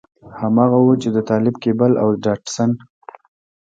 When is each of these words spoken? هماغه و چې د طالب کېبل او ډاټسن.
هماغه 0.39 0.77
و 0.81 0.87
چې 1.01 1.09
د 1.15 1.17
طالب 1.29 1.55
کېبل 1.63 1.91
او 2.03 2.09
ډاټسن. 2.23 2.71